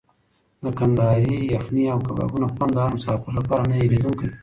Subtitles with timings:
[0.63, 4.37] د کندهاري یخني او کبابونو خوند د هر مسافر لپاره نه هېرېدونکی وي.